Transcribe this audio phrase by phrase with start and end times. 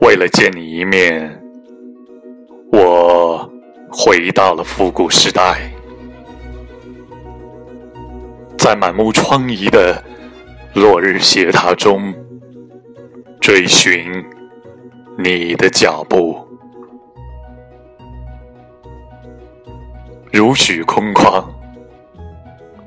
[0.00, 1.42] 为了见你一面，
[2.70, 3.50] 我
[3.90, 5.72] 回到了复古时代，
[8.58, 10.04] 在满目疮痍的
[10.74, 12.14] 落日斜塔中
[13.40, 14.24] 追寻
[15.18, 16.43] 你的脚步，
[20.36, 21.44] 如许空旷，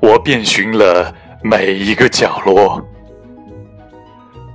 [0.02, 1.10] 我遍寻了
[1.42, 2.86] 每一个角落。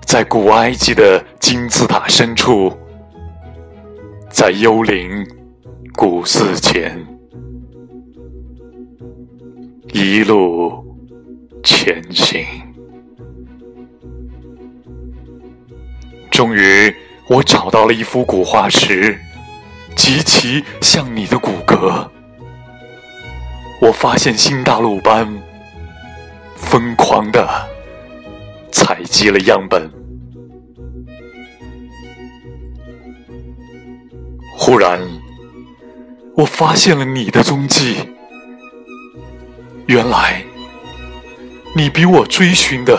[0.05, 2.71] 在古埃及的金字塔深处，
[4.29, 5.25] 在幽灵
[5.95, 7.03] 古寺前，
[9.91, 10.85] 一路
[11.63, 12.45] 前行。
[16.29, 16.93] 终于，
[17.27, 19.17] 我找到了一幅古画石，
[19.95, 22.07] 极其像你的骨骼。
[23.83, 25.27] 我发现新大陆般
[26.55, 27.45] 疯狂的
[28.71, 29.91] 采集了样本。
[34.55, 35.01] 忽然，
[36.33, 37.97] 我发现了你的踪迹。
[39.87, 40.41] 原来，
[41.75, 42.97] 你比我追寻的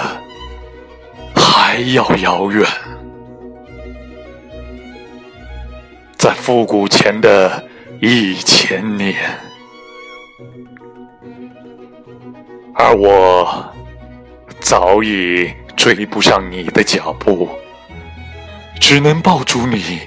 [1.34, 2.68] 还要遥远。
[6.18, 7.64] 在复古前的
[8.02, 9.14] 一千年，
[12.74, 13.72] 而我
[14.60, 17.48] 早已追不上你的脚步，
[18.80, 20.00] 只能抱住你。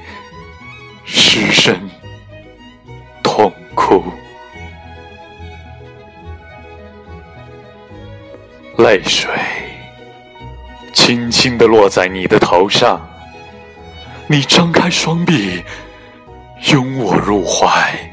[1.06, 1.90] 失声
[3.24, 4.04] 痛哭，
[8.78, 9.32] 泪水
[10.94, 13.00] 轻轻地落在你的头上。
[14.28, 15.64] 你张开双臂，
[16.74, 18.12] 拥我入怀，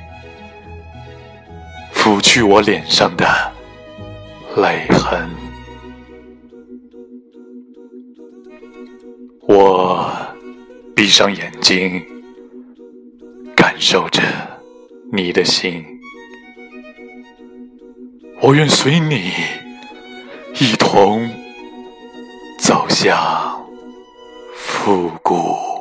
[1.91, 3.53] 拂去我脸上的
[4.57, 5.31] 泪痕。
[9.48, 10.11] 我
[10.95, 12.03] 闭上眼睛。
[13.57, 14.23] 感受着
[15.13, 15.85] 你的心，
[18.41, 19.33] 我愿随你
[20.61, 21.29] 一同
[22.61, 23.67] 走向
[24.55, 25.73] 复古。